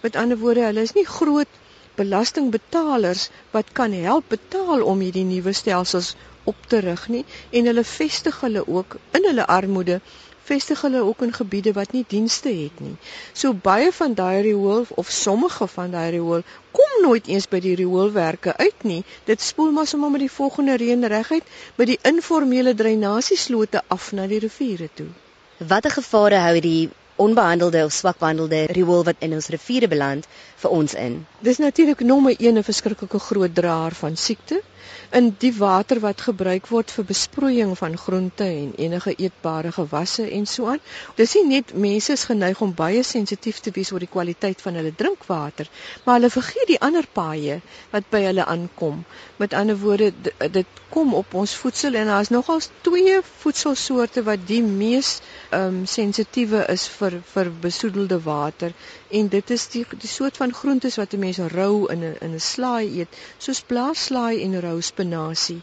Met 0.00 0.16
ander 0.16 0.38
woorde, 0.38 0.64
hulle 0.70 0.86
is 0.88 0.94
nie 0.96 1.04
groot 1.04 1.60
belastingbetalers 2.00 3.28
wat 3.50 3.72
kan 3.80 3.92
help 3.92 4.32
betaal 4.32 4.82
om 4.82 5.00
hierdie 5.04 5.26
nuwe 5.28 5.52
stelsels 5.52 6.14
op 6.52 6.66
te 6.72 6.80
rig 6.84 7.08
nie 7.12 7.24
en 7.50 7.68
hulle 7.70 7.84
vestig 7.84 8.40
hulle 8.44 8.64
ook 8.66 8.96
in 9.18 9.28
hulle 9.30 9.46
armoede 9.58 10.00
vestig 10.48 10.80
hulle 10.86 11.00
ook 11.06 11.22
in 11.26 11.32
gebiede 11.36 11.72
wat 11.76 11.92
nie 11.96 12.04
dienste 12.08 12.52
het 12.56 12.80
nie. 12.84 12.94
So 13.32 13.52
baie 13.68 13.92
van 13.98 14.14
daai 14.20 14.42
riool 14.46 14.86
of 15.02 15.10
sommige 15.18 15.68
van 15.74 15.94
daai 15.96 16.10
riool 16.16 16.44
kom 16.78 16.94
nooit 17.04 17.26
eens 17.34 17.48
by 17.54 17.60
die 17.64 17.74
rioolwerke 17.80 18.56
uit 18.56 18.86
nie. 18.92 19.02
Dit 19.30 19.40
spoel 19.40 19.70
maar 19.76 19.86
sommer 19.86 20.10
met 20.14 20.24
die 20.26 20.36
volgende 20.36 20.76
reën 20.82 21.08
reguit 21.14 21.56
by 21.76 21.88
die 21.92 21.98
informele 22.12 22.74
dreinasieslote 22.74 23.82
af 23.96 24.12
na 24.12 24.26
die 24.30 24.40
riviere 24.46 24.88
toe. 24.94 25.10
Watter 25.58 25.90
gevare 25.90 26.40
hou 26.46 26.60
die 26.60 26.88
onbehandelde 27.18 27.84
of 27.84 27.92
swak 27.92 28.18
behandelde 28.18 28.64
riool 28.78 29.04
wat 29.04 29.24
in 29.26 29.32
ons 29.38 29.48
riviere 29.54 29.88
beland 29.90 30.26
vir 30.62 30.74
ons 30.80 30.94
in? 30.94 31.20
Dis 31.42 31.58
natuurlik 31.58 32.04
nommer 32.10 32.34
1 32.38 32.58
'n 32.58 32.68
verskriklike 32.72 33.18
groot 33.18 33.54
draer 33.54 33.94
van 34.02 34.16
siekte 34.16 34.62
in 35.10 35.30
die 35.38 35.52
water 35.56 36.00
wat 36.00 36.20
gebruik 36.20 36.68
word 36.72 36.90
vir 36.90 37.04
besproeiing 37.10 37.74
van 37.78 37.96
groente 37.96 38.44
en 38.44 38.72
enige 38.76 39.14
eetbare 39.14 39.72
gewasse 39.72 40.26
en 40.30 40.46
so 40.46 40.66
aan. 40.66 40.82
Dis 41.16 41.34
nie 41.34 41.44
net 41.46 41.74
mense 41.74 42.12
is 42.12 42.24
geneig 42.30 42.60
om 42.60 42.74
baie 42.74 43.02
sensitief 43.02 43.60
te 43.60 43.72
wees 43.74 43.92
oor 43.92 44.04
die 44.04 44.10
kwaliteit 44.10 44.60
van 44.62 44.74
hulle 44.80 44.94
drinkwater, 44.94 45.70
maar 46.04 46.18
hulle 46.18 46.30
vergeet 46.30 46.68
die 46.72 46.80
ander 46.80 47.06
paaie 47.12 47.60
wat 47.92 48.10
by 48.10 48.22
hulle 48.26 48.44
aankom. 48.44 49.04
Met 49.36 49.54
ander 49.54 49.78
woorde, 49.78 50.12
dit 50.50 50.66
kom 50.90 51.14
op 51.14 51.34
ons 51.34 51.54
voedsel 51.54 51.94
en 52.00 52.06
daar's 52.12 52.32
nogal 52.32 52.60
twee 52.86 53.18
voedselsoorte 53.42 54.22
wat 54.24 54.46
die 54.48 54.62
mees 54.62 55.18
um, 55.52 55.84
sensitiewe 55.86 56.64
is 56.72 56.86
vir 56.98 57.18
vir 57.32 57.50
besoedelde 57.62 58.20
water 58.24 58.72
en 59.10 59.28
dit 59.32 59.50
is 59.50 59.66
die 59.72 59.84
die 59.96 60.10
soort 60.10 60.36
van 60.40 60.52
groentes 60.52 60.96
wat 61.00 61.12
'n 61.14 61.18
mens 61.18 61.38
rou 61.54 61.86
in 61.92 62.04
'n 62.04 62.16
in 62.20 62.34
'n 62.34 62.40
slaai 62.40 62.98
eet, 63.00 63.08
soos 63.38 63.60
blaarslaai 63.60 64.42
en 64.42 64.60
rou 64.68 64.78
spinasie. 64.92 65.60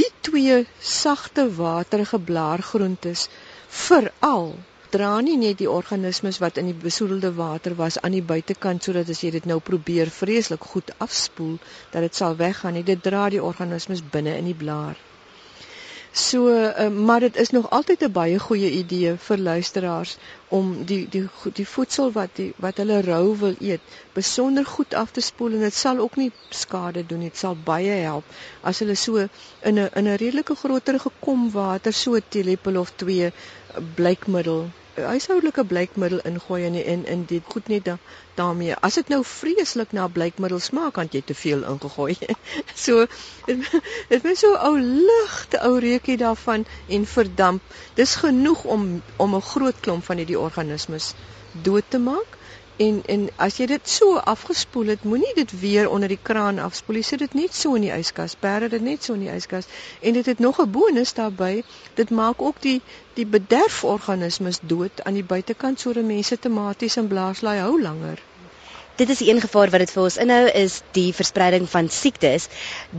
Die 0.00 0.10
twee 0.28 0.56
sagte 0.94 1.48
waterige 1.56 2.18
blaargroentes 2.32 3.28
veral 3.84 4.52
dra 4.94 5.10
nie 5.26 5.36
net 5.38 5.58
die 5.58 5.70
organismes 5.70 6.38
wat 6.42 6.56
in 6.62 6.70
die 6.70 6.80
besoedelde 6.84 7.32
water 7.34 7.74
was 7.82 7.98
aan 8.00 8.16
die 8.16 8.24
buitekant 8.32 8.86
sodat 8.86 9.10
as 9.14 9.20
jy 9.24 9.30
dit 9.36 9.46
nou 9.50 9.58
probeer 9.68 10.10
vreeslik 10.20 10.66
goed 10.72 10.90
afspoel 11.06 11.58
dat 11.92 12.06
dit 12.06 12.22
sal 12.22 12.38
weggaan 12.40 12.78
nie 12.78 12.86
dit 12.88 13.02
dra 13.10 13.28
die 13.34 13.42
organismes 13.52 14.02
binne 14.16 14.34
in 14.38 14.50
die 14.50 14.58
blaar 14.64 14.98
So, 16.12 16.48
uh, 16.48 16.88
maar 16.88 17.20
dit 17.20 17.36
is 17.36 17.50
nog 17.50 17.70
altyd 17.70 18.00
'n 18.04 18.12
baie 18.12 18.38
goeie 18.38 18.70
idee 18.70 19.14
vir 19.26 19.38
luisteraars 19.38 20.16
om 20.48 20.84
die 20.84 21.08
die 21.08 21.28
die 21.52 21.66
voedsel 21.68 22.12
wat 22.12 22.30
die 22.34 22.52
wat 22.56 22.76
hulle 22.82 23.00
rou 23.00 23.36
wil 23.38 23.54
eet, 23.60 23.80
besonder 24.12 24.66
goed 24.66 24.94
af 24.94 25.10
te 25.10 25.20
spoel 25.20 25.52
en 25.52 25.60
dit 25.60 25.74
sal 25.74 25.98
ook 25.98 26.16
nie 26.16 26.32
skade 26.48 27.06
doen. 27.06 27.20
Dit 27.20 27.36
sal 27.36 27.56
baie 27.64 27.92
help 28.02 28.24
as 28.62 28.78
hulle 28.78 28.94
so 28.96 29.16
in 29.62 29.78
'n 29.78 29.88
in 29.94 30.06
'n 30.08 30.16
redelike 30.16 30.54
groterige 30.54 31.10
kom 31.20 31.50
water 31.50 31.92
so 31.92 32.14
'n 32.14 32.22
teelepel 32.28 32.76
of 32.76 32.92
2 32.96 33.32
blykmiddel 33.94 34.68
huishoudelike 34.94 35.64
blykmiddel 35.64 36.20
ingooi 36.28 36.64
in 36.64 36.74
in 36.74 37.04
in 37.06 37.24
dit 37.24 37.42
goed 37.46 37.68
net 37.68 37.84
da, 37.84 37.96
daarmee. 38.34 38.74
As 38.74 38.94
dit 38.94 39.08
nou 39.08 39.20
vreeslik 39.24 39.92
na 39.92 40.08
blykmiddel 40.08 40.58
smaak, 40.58 40.94
kan 40.98 41.08
jy 41.10 41.22
te 41.22 41.34
veel 41.34 41.62
ingegooi. 41.72 42.16
so 42.84 43.06
dit 43.46 44.24
is 44.32 44.38
so 44.38 44.56
ou 44.56 44.74
ligte 44.80 45.62
ou 45.68 45.78
reukie 45.78 46.16
daarvan 46.16 46.66
en 46.88 47.06
verdamp. 47.06 47.62
Dis 47.94 48.16
genoeg 48.24 48.64
om 48.64 49.02
om 49.16 49.34
'n 49.36 49.48
groot 49.52 49.80
klomp 49.80 50.04
van 50.04 50.16
hierdie 50.16 50.38
organismes 50.38 51.14
dood 51.52 51.84
te 51.88 51.98
maak. 51.98 52.38
En 52.84 53.02
en 53.14 53.24
as 53.46 53.56
jy 53.60 53.66
dit 53.70 53.88
so 53.94 54.20
afgespoel 54.32 54.92
het, 54.92 55.02
moenie 55.12 55.32
dit 55.38 55.50
weer 55.60 55.90
onder 55.96 56.08
die 56.08 56.18
kraan 56.28 56.58
afspoel. 56.66 57.00
Jy 57.00 57.02
sit 57.08 57.22
dit 57.24 57.34
net 57.40 57.58
so 57.58 57.74
in 57.78 57.84
die 57.84 57.92
yskas. 57.96 58.36
Bære 58.44 58.70
dit 58.74 58.86
net 58.86 59.04
so 59.04 59.18
in 59.18 59.26
die 59.26 59.34
yskas. 59.34 59.68
En 60.00 60.16
dit 60.16 60.32
het 60.32 60.40
nog 60.46 60.62
'n 60.64 60.70
bonus 60.78 61.12
daarbey. 61.18 61.62
Dit 62.00 62.10
maak 62.10 62.42
ook 62.42 62.62
die 62.68 62.80
die 63.20 63.26
bederforganismes 63.26 64.60
dood 64.62 65.04
aan 65.04 65.20
die 65.20 65.28
buitekant 65.34 65.80
sodat 65.80 66.04
mense 66.14 66.38
tomaties 66.38 66.96
en 66.96 67.08
blaarslaai 67.08 67.58
hou 67.60 67.80
langer 67.82 68.28
dit 69.00 69.08
is 69.08 69.20
een 69.24 69.40
gevaar 69.40 69.70
wat 69.72 69.80
dit 69.80 69.92
vir 69.94 70.02
ons 70.02 70.16
inhou 70.20 70.42
is 70.60 70.74
die 70.92 71.08
verspreiding 71.16 71.64
van 71.72 71.86
siektes. 71.88 72.48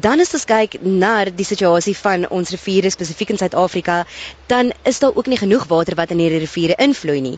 Dan 0.05 0.23
as 0.23 0.31
ons 0.33 0.47
kyk 0.49 0.79
na 0.81 1.11
die 1.29 1.45
situasie 1.45 1.93
van 1.99 2.25
ons 2.33 2.49
riviere 2.55 2.89
spesifiek 2.89 3.35
in 3.35 3.37
Suid-Afrika, 3.37 3.99
dan 4.49 4.71
is 4.89 4.99
daar 5.03 5.13
ook 5.13 5.29
nie 5.29 5.37
genoeg 5.37 5.67
water 5.69 5.95
wat 5.99 6.15
in 6.15 6.23
hierdie 6.23 6.41
riviere 6.41 6.79
invloei 6.81 7.19
nie. 7.21 7.35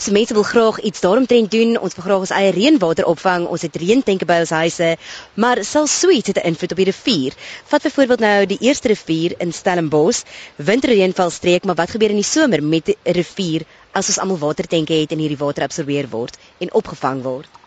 So 0.00 0.16
mense 0.16 0.32
wil 0.32 0.48
graag 0.48 0.80
iets 0.80 1.04
daaromtrent 1.04 1.52
doen. 1.52 1.76
Ons 1.76 1.98
wil 1.98 2.06
graag 2.06 2.24
ons 2.24 2.34
eie 2.38 2.56
reënwater 2.56 3.04
opvang. 3.12 3.44
Ons 3.52 3.68
het 3.68 3.76
reëntenke 3.76 4.24
by 4.24 4.40
ons 4.46 4.54
huise, 4.62 4.90
maar 5.36 5.60
selfs 5.60 6.00
suits 6.00 6.32
het 6.32 6.40
'n 6.40 6.48
invloed 6.54 6.72
op 6.72 6.80
die 6.80 6.88
rivier. 6.88 7.36
Vat 7.68 7.82
byvoorbeeld 7.82 8.20
nou 8.20 8.46
die 8.46 8.60
eerste 8.60 8.88
rivier 8.88 9.34
in 9.38 9.52
Stellenbosch, 9.52 10.24
winterreënvalstreek, 10.56 11.64
maar 11.64 11.76
wat 11.84 11.90
gebeur 11.90 12.16
in 12.16 12.22
die 12.24 12.32
somer 12.32 12.62
met 12.62 12.86
die 12.86 12.96
rivier 13.04 13.68
as 13.92 14.08
ons 14.08 14.18
almal 14.18 14.38
watertenke 14.38 14.94
het 14.94 15.12
en 15.12 15.18
hierdie 15.18 15.44
water 15.44 15.62
absorbeer 15.62 16.08
word 16.08 16.38
en 16.58 16.72
opgevang 16.72 17.22
word? 17.22 17.59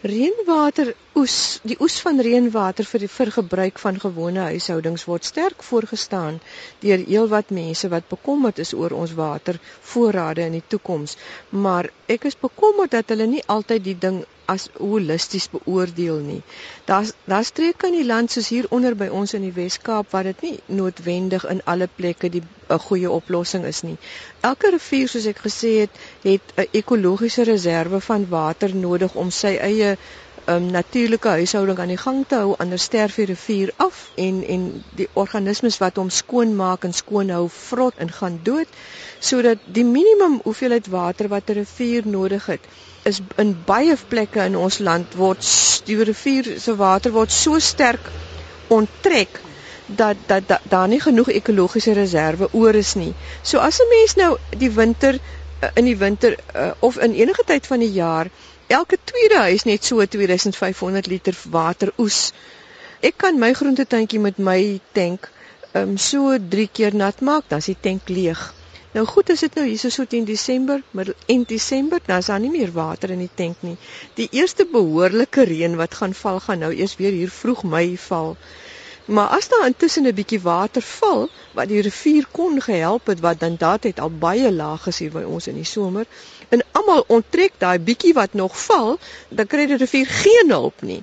Reënwater 0.00 0.94
oes, 1.20 1.60
die 1.68 1.76
oes 1.84 1.98
van 2.00 2.22
reënwater 2.24 2.86
vir 2.88 3.02
die 3.04 3.08
vir 3.14 3.30
gebruik 3.34 3.80
van 3.82 3.98
gewone 4.00 4.46
huishoudings 4.46 5.02
word 5.04 5.26
sterk 5.28 5.64
voorgestaan 5.70 6.38
deur 6.84 7.02
heelwat 7.10 7.52
mense 7.58 7.90
wat 7.94 8.08
bekommerd 8.08 8.62
is 8.64 8.72
oor 8.72 8.94
ons 8.96 9.12
watervoorrade 9.18 10.46
in 10.48 10.56
die 10.56 10.64
toekoms. 10.74 11.18
Maar 11.66 11.90
ek 12.16 12.24
is 12.32 12.38
bekommerd 12.46 12.96
dat 12.96 13.12
hulle 13.12 13.26
nie 13.34 13.44
altyd 13.56 13.84
die 13.90 13.96
ding 14.06 14.22
as 14.54 14.68
holisties 14.78 15.48
beoordeel 15.52 16.18
nie. 16.26 16.40
Daar's 16.90 17.12
daar 17.24 17.44
streke 17.44 17.86
in 17.90 17.98
die 17.98 18.06
land 18.06 18.32
soos 18.34 18.48
hier 18.52 18.66
onder 18.76 18.96
by 19.02 19.08
ons 19.20 19.34
in 19.38 19.44
die 19.46 19.54
Wes-Kaap 19.56 20.10
waar 20.14 20.26
dit 20.30 20.42
nie 20.46 20.56
noodwendig 20.80 21.46
in 21.54 21.62
alle 21.74 21.88
plekke 21.96 22.30
die 22.36 22.42
'n 22.68 22.78
goeie 22.86 23.10
oplossing 23.10 23.64
is 23.64 23.82
nie. 23.82 23.96
Elke 24.50 24.70
rivier 24.70 25.08
soos 25.08 25.26
ek 25.26 25.44
gesê 25.46 25.72
het, 25.80 26.00
het 26.22 26.54
'n 26.56 26.68
ekologiese 26.82 27.42
reserve 27.52 28.00
van 28.00 28.28
water 28.28 28.74
nodig 28.74 29.14
om 29.14 29.30
sy 29.30 29.56
eie 29.70 29.96
um, 30.46 30.70
natuurlike 30.70 31.28
huishouding 31.28 31.78
aan 31.78 31.92
die 31.92 32.00
gang 32.00 32.24
te 32.28 32.40
hou 32.42 32.54
anders 32.58 32.82
sterf 32.88 33.16
die 33.20 33.26
rivier 33.30 33.72
af 33.76 34.10
en 34.16 34.42
en 34.56 34.68
die 34.96 35.08
organismes 35.12 35.78
wat 35.78 35.96
hom 35.96 36.10
skoon 36.10 36.56
maak 36.56 36.84
en 36.84 36.92
skoon 36.92 37.30
hou 37.30 37.48
vrot 37.48 37.98
en 37.98 38.12
gaan 38.20 38.40
dood 38.42 38.78
sodat 39.18 39.58
die 39.66 39.84
minimum 39.84 40.40
hoeveelheid 40.44 40.86
water 40.86 41.28
wat 41.28 41.50
'n 41.50 41.60
rivier 41.62 42.06
nodig 42.06 42.46
het 42.46 42.60
is 43.02 43.20
in 43.36 43.56
baie 43.66 43.96
plekke 44.08 44.44
in 44.44 44.56
ons 44.56 44.78
land 44.78 45.14
word 45.14 45.44
die 45.84 46.02
rivier 46.04 46.60
se 46.60 46.76
water 46.76 47.12
word 47.12 47.32
so 47.32 47.58
sterk 47.58 48.10
onttrek 48.68 49.40
dat 49.96 50.16
dat 50.26 50.42
daar 50.46 50.60
da 50.68 50.86
nie 50.86 51.00
genoeg 51.00 51.28
ekologiese 51.28 51.92
reserve 51.92 52.48
oor 52.52 52.74
is 52.74 52.94
nie. 52.94 53.14
So 53.42 53.58
as 53.58 53.80
'n 53.80 53.88
mens 53.88 54.14
nou 54.14 54.36
die 54.58 54.70
winter 54.70 55.14
uh, 55.14 55.68
in 55.74 55.84
die 55.84 55.96
winter 55.96 56.36
uh, 56.54 56.70
of 56.78 56.98
in 56.98 57.14
enige 57.14 57.42
tyd 57.46 57.66
van 57.66 57.78
die 57.78 57.92
jaar 57.92 58.26
elke 58.78 58.98
tweede 59.04 59.42
huis 59.48 59.66
net 59.66 59.84
so 59.84 60.04
2500 60.06 61.10
liter 61.10 61.36
water 61.50 61.92
oes. 61.98 62.30
Ek 63.00 63.16
kan 63.16 63.38
my 63.42 63.52
groentetuintjie 63.56 64.20
met 64.22 64.38
my 64.38 64.78
tank 64.92 65.30
um, 65.74 65.96
so 65.98 66.36
3 66.54 66.68
keer 66.72 66.94
nat 66.94 67.20
maak, 67.20 67.48
dan 67.48 67.62
is 67.62 67.70
die 67.72 67.78
tank 67.80 68.08
leeg. 68.08 68.42
Nou 68.94 69.04
goed, 69.06 69.30
as 69.30 69.42
dit 69.46 69.54
nou 69.54 69.64
hier 69.68 69.92
so 69.94 70.04
teen 70.12 70.24
Desember, 70.26 70.80
middel 70.98 71.14
en 71.30 71.44
Desember, 71.46 72.00
dan 72.06 72.18
is 72.18 72.30
daar 72.30 72.40
nie 72.42 72.50
meer 72.50 72.72
water 72.74 73.12
in 73.14 73.22
die 73.22 73.30
tank 73.38 73.62
nie. 73.62 73.76
Die 74.18 74.26
eerste 74.34 74.66
behoorlike 74.66 75.46
reën 75.46 75.76
wat 75.78 75.94
gaan 76.00 76.14
val, 76.22 76.40
gaan 76.42 76.64
nou 76.64 76.72
eers 76.74 76.96
weer 76.98 77.14
hier 77.14 77.30
vroeg 77.30 77.62
Mei 77.62 77.94
val. 78.08 78.34
Maar 79.10 79.26
as 79.26 79.48
daar 79.48 79.66
intussen 79.66 80.06
'n 80.06 80.14
bietjie 80.14 80.40
water 80.40 80.82
val 80.82 81.28
wat 81.52 81.68
die 81.68 81.80
rivier 81.82 82.26
kon 82.30 82.60
gehelp 82.62 83.06
het 83.06 83.20
wat 83.20 83.40
dan 83.40 83.56
daad 83.58 83.82
het 83.82 84.00
al 84.00 84.10
baie 84.10 84.52
laag 84.52 84.86
is 84.86 84.98
hier 84.98 85.10
by 85.10 85.22
ons 85.22 85.46
in 85.46 85.58
die 85.58 85.70
somer 85.70 86.06
en 86.48 86.62
almal 86.72 87.04
onttrek 87.06 87.56
daai 87.58 87.78
bietjie 87.78 88.12
wat 88.14 88.32
nog 88.32 88.60
val, 88.66 88.98
dan 89.28 89.46
kry 89.46 89.66
die 89.66 89.80
rivier 89.82 90.06
geen 90.06 90.54
hulp 90.54 90.82
nie. 90.82 91.02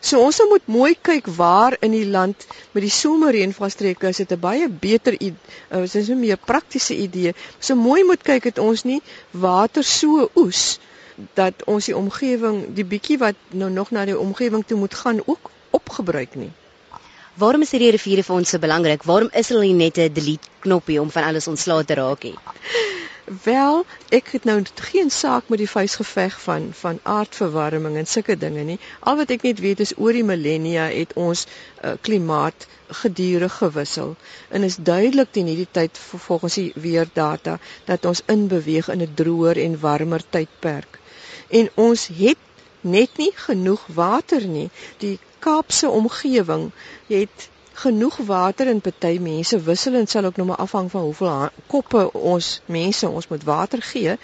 So 0.00 0.24
ons 0.24 0.42
moet 0.48 0.66
mooi 0.66 0.96
kyk 1.10 1.30
waar 1.38 1.76
in 1.80 1.94
die 1.94 2.08
land 2.16 2.46
met 2.72 2.82
die 2.82 2.92
somerreënvalstreke 2.98 4.08
is 4.08 4.22
dit 4.24 4.32
'n 4.32 4.40
baie 4.40 4.68
beter 4.68 5.18
dit 5.18 5.34
uh, 5.70 5.82
is 5.82 6.10
'n 6.10 6.18
meer 6.18 6.42
praktiese 6.50 6.96
idee. 6.96 7.34
So 7.58 7.74
mooi 7.74 8.02
moet 8.04 8.22
kyk 8.22 8.44
het 8.44 8.58
ons 8.58 8.82
nie 8.82 9.00
water 9.30 9.84
so 9.84 10.30
oes 10.34 10.78
dat 11.34 11.64
ons 11.64 11.84
die 11.84 11.96
omgewing, 11.96 12.74
die 12.74 12.84
bietjie 12.84 13.18
wat 13.18 13.34
nou 13.50 13.70
nog 13.70 13.90
na 13.90 14.04
die 14.04 14.18
omgewing 14.18 14.66
toe 14.66 14.78
moet 14.78 14.94
gaan 14.94 15.22
ook 15.26 15.50
opgebruik 15.70 16.34
nie. 16.34 16.52
Waarom 17.36 17.62
is 17.66 17.72
hierdie 17.74 17.90
riviere 17.92 18.22
vir 18.24 18.34
ons 18.34 18.50
so 18.54 18.58
belangrik? 18.60 19.02
Waarom 19.04 19.28
is 19.40 19.50
hulle 19.52 19.72
net 19.78 19.98
'n 19.98 20.12
delete 20.18 20.48
knoppie 20.64 21.00
om 21.00 21.10
van 21.16 21.24
alles 21.30 21.48
ontslae 21.52 21.84
te 21.84 21.94
raak 21.98 22.22
nie? 22.24 22.38
Wel, 23.44 23.84
ek 24.18 24.30
het 24.36 24.44
nou 24.48 24.54
geen 24.74 25.10
saak 25.10 25.48
met 25.52 25.58
die 25.58 25.68
vuisgeveg 25.68 26.38
van 26.40 26.70
van 26.80 27.00
aardverwarming 27.02 27.96
en 27.96 28.06
sulke 28.06 28.36
dinge 28.44 28.62
nie. 28.62 28.78
Al 29.00 29.16
wat 29.20 29.34
ek 29.36 29.42
net 29.48 29.60
weet 29.60 29.80
is 29.84 29.92
oor 29.98 30.16
die 30.16 30.24
millennia 30.24 30.86
het 30.94 31.12
ons 31.26 31.44
uh, 31.84 31.92
klimaat 32.08 32.66
gedurig 33.02 33.58
gewissel 33.58 34.16
en 34.48 34.62
is 34.62 34.78
duidelik 34.92 35.32
teen 35.32 35.52
hierdie 35.52 35.68
tyd 35.80 35.98
volgens 36.28 36.54
die 36.62 36.72
weerdata 36.88 37.58
dat 37.90 38.08
ons 38.12 38.22
inbeweeg 38.38 38.88
in 38.88 39.02
'n 39.02 39.14
droër 39.20 39.60
en 39.66 39.80
warmer 39.80 40.22
tydperk. 40.30 41.00
En 41.50 41.70
ons 41.74 42.06
het 42.06 42.45
net 42.86 43.18
nie 43.20 43.32
genoeg 43.46 43.84
water 43.98 44.46
nie. 44.46 44.68
Die 45.02 45.18
Kaapse 45.44 45.90
omgewing 45.90 46.70
het 47.10 47.48
genoeg 47.76 48.16
water 48.28 48.70
in 48.72 48.80
party 48.80 49.18
mense 49.20 49.58
wisselend 49.60 50.10
sal 50.10 50.24
ook 50.24 50.38
nou 50.40 50.46
maar 50.48 50.62
afhang 50.64 50.90
van 50.90 51.02
hoeveel 51.02 51.48
koppe 51.72 52.06
ons 52.12 52.48
mense 52.72 53.08
ons 53.08 53.28
moet 53.28 53.44
water 53.44 53.82
gee. 53.82 54.16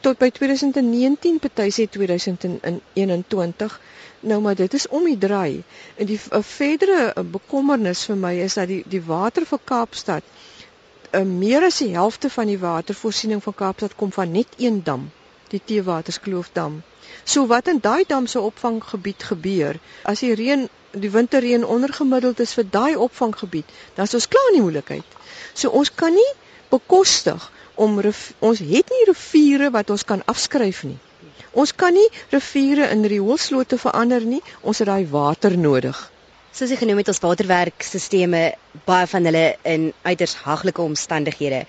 Tot 0.00 0.18
by 0.18 0.30
2019 0.38 1.38
party 1.44 1.68
sê 1.76 1.88
2021 1.98 3.80
nou 4.32 4.40
maar 4.40 4.56
dit 4.56 4.74
is 4.74 4.88
om 4.88 5.04
die 5.04 5.18
draai. 5.18 5.62
En 6.00 6.08
die 6.08 6.18
verdere 6.56 7.12
bekommernis 7.36 8.06
vir 8.08 8.16
my 8.26 8.34
is 8.46 8.56
dat 8.60 8.72
die 8.72 8.82
die 8.88 9.02
water 9.04 9.44
vir 9.52 9.60
Kaapstad 9.64 10.24
uh, 11.12 11.22
meer 11.22 11.68
as 11.68 11.82
die 11.84 11.92
helfte 11.92 12.30
van 12.30 12.48
die 12.50 12.58
watervoorsiening 12.58 13.42
van 13.44 13.54
Kaapstad 13.54 13.96
kom 14.00 14.12
van 14.12 14.32
net 14.32 14.56
een 14.58 14.80
dam, 14.84 15.10
die 15.54 15.62
Teewaterskloofdam. 15.70 16.80
So 17.24 17.46
wat 17.50 17.68
in 17.72 17.80
daai 17.80 18.04
dam 18.08 18.26
se 18.26 18.40
opvanggebied 18.40 19.26
gebeur, 19.30 19.78
as 20.02 20.24
die 20.24 20.34
reën, 20.38 20.68
die 20.92 21.10
winterreën 21.10 21.64
ondergemiddeld 21.76 22.40
is 22.44 22.54
vir 22.58 22.68
daai 22.70 22.94
opvanggebied, 23.08 23.70
dan 23.96 24.10
is 24.10 24.16
ons 24.20 24.28
klaar 24.28 24.50
in 24.52 24.58
die 24.58 24.64
moeilikheid. 24.66 25.18
So 25.54 25.70
ons 25.70 25.92
kan 25.94 26.14
nie 26.14 26.30
bekostig 26.70 27.50
om 27.74 27.98
ons 27.98 28.62
het 28.62 28.94
nie 28.94 29.04
riviere 29.08 29.70
wat 29.74 29.90
ons 29.90 30.04
kan 30.06 30.22
afskryf 30.30 30.84
nie. 30.88 30.98
Ons 31.54 31.72
kan 31.78 31.94
nie 31.94 32.08
riviere 32.32 32.88
in 32.90 33.06
rioolslote 33.06 33.78
verander 33.78 34.24
nie. 34.26 34.42
Ons 34.62 34.82
het 34.82 34.90
daai 34.90 35.06
water 35.10 35.54
nodig. 35.58 35.98
Soos 36.54 36.70
jy 36.70 36.78
genoem 36.78 37.00
het 37.02 37.10
ons 37.10 37.22
waterwerkstelsels 37.22 38.56
baie 38.86 39.06
van 39.10 39.26
hulle 39.26 39.44
in 39.66 39.92
uiters 40.02 40.34
haglike 40.44 40.82
omstandighede. 40.82 41.64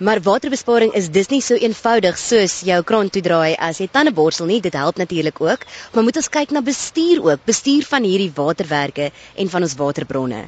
Maar 0.00 0.22
waterbesparing 0.24 0.94
is 0.96 1.10
dis 1.12 1.28
nie 1.28 1.42
so 1.44 1.58
eenvoudig 1.60 2.16
soos 2.16 2.54
jou 2.64 2.76
kraan 2.88 3.10
toedraai 3.12 3.52
as 3.66 3.82
jy 3.82 3.86
tandeborsel 3.92 4.46
nie. 4.48 4.62
Dit 4.64 4.78
help 4.80 4.96
natuurlik 4.96 5.42
ook, 5.44 5.66
maar 5.92 6.06
moet 6.06 6.16
ons 6.16 6.30
kyk 6.32 6.54
na 6.56 6.62
bestuur 6.64 7.20
ook, 7.26 7.42
bestuur 7.44 7.84
van 7.84 8.06
hierdie 8.08 8.30
waterwerke 8.38 9.10
en 9.36 9.50
van 9.52 9.66
ons 9.66 9.74
waterbronne. 9.76 10.38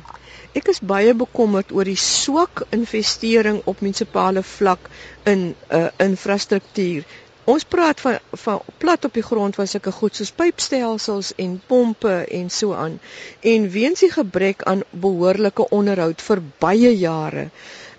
Ek 0.56 0.72
is 0.72 0.80
baie 0.80 1.12
bekommerd 1.12 1.74
oor 1.76 1.84
die 1.84 2.00
swak 2.00 2.64
investering 2.78 3.60
op 3.68 3.84
munisipale 3.84 4.40
vlak 4.54 4.88
in 5.28 5.44
'n 5.44 5.54
uh, 5.68 5.84
infrastruktuur. 6.06 7.04
Ons 7.44 7.68
praat 7.68 8.00
van 8.00 8.18
van 8.32 8.60
plat 8.78 9.04
op 9.04 9.12
die 9.12 9.28
grond 9.28 9.54
van 9.60 9.68
sulke 9.68 9.92
goed 9.92 10.16
soos 10.16 10.32
pypstelsels 10.32 11.34
en 11.36 11.60
pompe 11.66 12.24
en 12.40 12.48
so 12.50 12.72
aan. 12.72 13.00
En 13.40 13.68
weens 13.70 14.00
die 14.00 14.12
gebrek 14.16 14.62
aan 14.62 14.88
behoorlike 14.90 15.68
onderhoud 15.68 16.22
vir 16.22 16.42
baie 16.58 16.96
jare, 16.96 17.50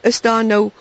is 0.01 0.21
daar 0.21 0.45
nou 0.45 0.71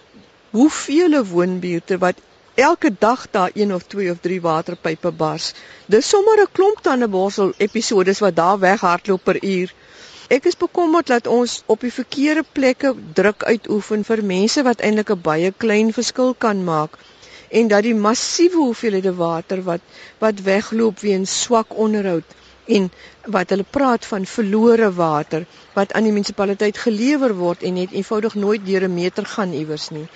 hoeveel 0.52 1.24
woonbuurte 1.24 1.98
wat 1.98 2.18
elke 2.54 2.90
dag 2.98 3.26
daar 3.30 3.50
een 3.54 3.74
of 3.74 3.82
twee 3.82 4.10
of 4.10 4.18
drie 4.20 4.40
waterpype 4.40 5.10
bars. 5.10 5.52
Dis 5.86 6.08
sommer 6.08 6.40
'n 6.40 6.52
klomp 6.52 6.82
tandeborsel 6.82 7.52
episodes 7.56 8.18
wat 8.18 8.36
daar 8.36 8.58
weghardloop 8.58 9.24
per 9.24 9.44
uur. 9.44 9.72
Ek 10.28 10.44
is 10.44 10.56
bekommerd 10.56 11.06
dat 11.06 11.26
ons 11.26 11.62
op 11.66 11.80
die 11.80 11.92
verkeerde 11.92 12.44
plekke 12.52 12.94
druk 13.12 13.44
uitoefen 13.44 14.04
vir 14.04 14.24
mense 14.24 14.62
wat 14.62 14.80
eintlik 14.80 15.10
'n 15.10 15.20
baie 15.20 15.52
klein 15.56 15.92
verskil 15.92 16.34
kan 16.34 16.64
maak 16.64 16.98
en 17.48 17.68
dat 17.68 17.82
die 17.82 17.94
massiewe 17.94 18.56
hoeveelhede 18.56 19.14
water 19.14 19.62
wat 19.62 19.80
wat 20.18 20.40
wegloop 20.40 21.00
weens 21.00 21.40
swak 21.42 21.74
onderhoud 21.86 22.24
en 22.76 22.90
wat 23.36 23.50
hulle 23.50 23.66
praat 23.76 24.06
van 24.06 24.26
verlore 24.26 24.92
water 24.92 25.46
wat 25.74 25.92
aan 25.92 26.04
die 26.08 26.12
munisipaliteit 26.12 26.78
gelewer 26.78 27.34
word 27.34 27.62
en 27.62 27.74
net 27.80 27.92
eenvoudig 27.92 28.34
nooit 28.34 28.66
deur 28.66 28.88
'n 28.88 28.94
meter 28.94 29.26
gaan 29.26 29.52
iewers 29.52 29.90
nie 29.90 30.06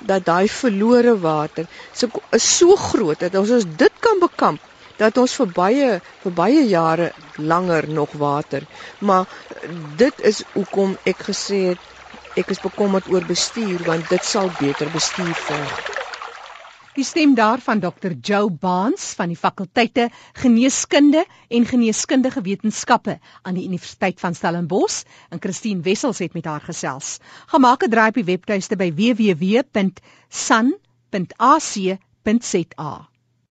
dat 0.00 0.24
daai 0.24 0.48
verlore 0.48 1.14
water 1.20 1.68
so 1.92 2.08
is 2.36 2.46
so 2.58 2.76
groot 2.76 3.20
dat 3.20 3.36
ons 3.40 3.50
as 3.60 3.68
dit 3.84 3.94
kan 4.00 4.20
bekamp 4.22 4.60
dat 5.00 5.18
ons 5.22 5.34
vir 5.40 5.48
baie 5.60 5.90
vir 6.24 6.32
baie 6.42 6.64
jare 6.68 7.12
langer 7.52 7.88
nog 7.88 8.12
water. 8.22 8.66
Maar 8.98 9.24
dit 10.02 10.20
is 10.32 10.42
hoekom 10.52 10.96
ek 11.12 11.24
gesê 11.30 11.60
het 11.70 11.86
ek 12.42 12.52
is 12.54 12.60
bekommerd 12.66 13.08
oor 13.08 13.24
bestuur 13.32 13.84
want 13.88 14.08
dit 14.12 14.28
sal 14.32 14.52
beter 14.60 14.92
bestuur 14.92 15.36
volg. 15.46 15.80
Die 16.90 17.04
stem 17.06 17.36
daarvan 17.38 17.78
Dr. 17.78 18.10
Joe 18.18 18.50
Baans 18.50 19.12
van 19.14 19.30
die 19.30 19.36
fakulteite 19.38 20.08
Geneeskunde 20.34 21.22
en 21.48 21.66
Geneeskundige 21.66 22.42
Wetenskappe 22.42 23.18
aan 23.42 23.54
die 23.54 23.64
Universiteit 23.68 24.18
van 24.20 24.34
Stellenbosch 24.34 25.04
en 25.30 25.38
Christine 25.38 25.80
Wessels 25.86 26.18
het 26.18 26.34
met 26.34 26.44
haar 26.50 26.60
gesels. 26.66 27.18
Gemaak 27.46 27.84
'n 27.86 27.90
draai 27.90 28.08
op 28.08 28.14
die 28.14 28.24
webtuiste 28.24 28.76
by 28.76 28.90
www.san.ac.za. 28.94 29.90